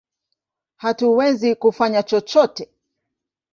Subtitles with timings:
[0.75, 2.69] Hatuwezi kufanya chochote!